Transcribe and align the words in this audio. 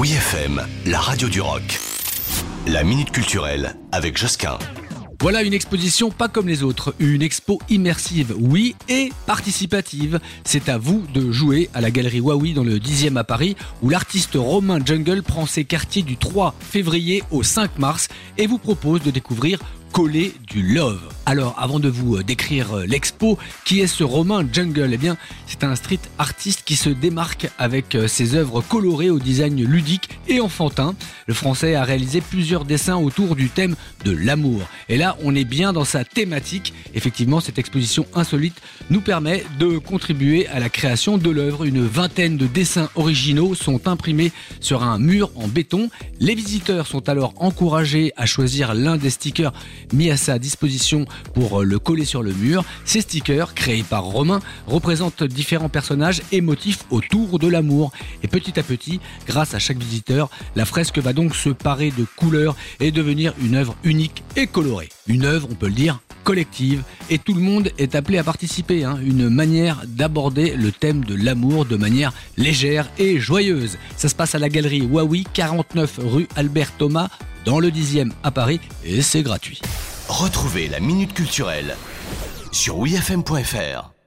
Oui 0.00 0.12
FM, 0.12 0.66
la 0.86 0.98
radio 0.98 1.28
du 1.28 1.42
rock. 1.42 1.78
La 2.66 2.84
minute 2.84 3.10
culturelle 3.10 3.76
avec 3.92 4.16
Josquin. 4.16 4.58
Voilà 5.20 5.42
une 5.42 5.52
exposition 5.52 6.10
pas 6.10 6.28
comme 6.28 6.48
les 6.48 6.62
autres, 6.62 6.94
une 7.00 7.20
expo 7.20 7.60
immersive, 7.68 8.34
oui, 8.40 8.74
et 8.88 9.12
participative. 9.26 10.18
C'est 10.42 10.70
à 10.70 10.78
vous 10.78 11.04
de 11.12 11.30
jouer 11.30 11.68
à 11.74 11.82
la 11.82 11.90
galerie 11.90 12.20
Huawei 12.20 12.54
dans 12.54 12.64
le 12.64 12.78
10e 12.78 13.18
à 13.18 13.24
Paris, 13.24 13.56
où 13.82 13.90
l'artiste 13.90 14.36
Romain 14.36 14.78
Jungle 14.82 15.22
prend 15.22 15.44
ses 15.44 15.66
quartiers 15.66 16.00
du 16.00 16.16
3 16.16 16.54
février 16.60 17.22
au 17.30 17.42
5 17.42 17.78
mars 17.78 18.08
et 18.38 18.46
vous 18.46 18.56
propose 18.56 19.02
de 19.02 19.10
découvrir 19.10 19.58
coller 19.92 20.32
du 20.46 20.62
love. 20.62 21.00
Alors, 21.26 21.54
avant 21.58 21.78
de 21.78 21.88
vous 21.88 22.16
euh, 22.16 22.24
décrire 22.24 22.78
euh, 22.78 22.86
l'expo, 22.86 23.38
qui 23.64 23.80
est 23.80 23.86
ce 23.86 24.02
Romain 24.02 24.44
Jungle? 24.50 24.90
Eh 24.92 24.96
bien, 24.96 25.16
c'est 25.46 25.64
un 25.64 25.76
street 25.76 26.00
artiste 26.18 26.62
qui 26.64 26.76
se 26.76 26.90
démarque 26.90 27.48
avec 27.58 27.94
euh, 27.94 28.08
ses 28.08 28.34
œuvres 28.34 28.62
colorées 28.62 29.10
au 29.10 29.18
design 29.18 29.62
ludique 29.62 30.08
et 30.26 30.40
enfantin. 30.40 30.94
Le 31.26 31.34
français 31.34 31.74
a 31.74 31.84
réalisé 31.84 32.20
plusieurs 32.20 32.64
dessins 32.64 32.96
autour 32.96 33.36
du 33.36 33.48
thème 33.48 33.76
de 34.04 34.10
l'amour. 34.10 34.62
Et 34.88 34.96
là, 34.96 35.16
on 35.22 35.34
est 35.34 35.44
bien 35.44 35.72
dans 35.72 35.84
sa 35.84 36.04
thématique. 36.04 36.72
Effectivement, 36.94 37.40
cette 37.40 37.58
exposition 37.58 38.06
insolite 38.14 38.60
nous 38.88 39.00
permet 39.00 39.44
de 39.58 39.78
contribuer 39.78 40.48
à 40.48 40.58
la 40.58 40.68
création 40.68 41.18
de 41.18 41.30
l'œuvre. 41.30 41.64
Une 41.64 41.86
vingtaine 41.86 42.36
de 42.36 42.46
dessins 42.46 42.90
originaux 42.96 43.54
sont 43.54 43.86
imprimés 43.86 44.32
sur 44.60 44.82
un 44.82 44.98
mur 44.98 45.30
en 45.36 45.46
béton. 45.46 45.90
Les 46.18 46.34
visiteurs 46.34 46.86
sont 46.86 47.08
alors 47.08 47.34
encouragés 47.36 48.12
à 48.16 48.26
choisir 48.26 48.74
l'un 48.74 48.96
des 48.96 49.10
stickers 49.10 49.52
mis 49.92 50.10
à 50.10 50.16
sa 50.16 50.38
disposition 50.38 51.04
pour 51.34 51.62
le 51.62 51.78
coller 51.78 52.04
sur 52.04 52.22
le 52.22 52.32
mur. 52.32 52.64
Ces 52.84 53.00
stickers, 53.00 53.54
créés 53.54 53.82
par 53.82 54.04
Romain, 54.04 54.40
représentent 54.66 55.24
différents 55.24 55.68
personnages 55.68 56.22
et 56.32 56.40
motifs 56.40 56.84
autour 56.90 57.38
de 57.38 57.48
l'amour. 57.48 57.92
Et 58.22 58.28
petit 58.28 58.58
à 58.58 58.62
petit, 58.62 59.00
grâce 59.26 59.54
à 59.54 59.58
chaque 59.58 59.78
visiteur, 59.78 60.30
la 60.56 60.64
fresque 60.64 60.98
va 60.98 61.12
donc 61.12 61.34
se 61.34 61.50
parer 61.50 61.92
de 61.96 62.04
couleurs 62.16 62.56
et 62.80 62.90
devenir 62.90 63.34
une 63.42 63.56
œuvre 63.56 63.76
unique 63.84 64.22
et 64.36 64.46
colorée. 64.46 64.88
Une 65.06 65.24
œuvre, 65.24 65.48
on 65.50 65.54
peut 65.54 65.68
le 65.68 65.72
dire, 65.72 66.00
collective 66.24 66.82
et 67.08 67.18
tout 67.18 67.34
le 67.34 67.40
monde 67.40 67.70
est 67.78 67.94
appelé 67.94 68.18
à 68.18 68.24
participer. 68.24 68.84
Hein. 68.84 68.98
Une 69.02 69.28
manière 69.28 69.82
d'aborder 69.86 70.54
le 70.54 70.72
thème 70.72 71.04
de 71.04 71.14
l'amour 71.14 71.64
de 71.64 71.76
manière 71.76 72.12
légère 72.36 72.88
et 72.98 73.18
joyeuse. 73.18 73.78
Ça 73.96 74.08
se 74.08 74.14
passe 74.14 74.34
à 74.34 74.38
la 74.38 74.48
galerie 74.48 74.80
Huawei, 74.80 75.24
49 75.32 76.00
rue 76.04 76.28
Albert 76.36 76.72
Thomas, 76.76 77.08
dans 77.44 77.58
le 77.58 77.70
10e 77.70 78.12
à 78.22 78.30
Paris 78.30 78.60
et 78.84 79.02
c'est 79.02 79.22
gratuit. 79.22 79.60
Retrouvez 80.10 80.66
la 80.66 80.80
minute 80.80 81.14
culturelle 81.14 81.76
sur 82.50 82.78
wifm.fr. 82.78 83.99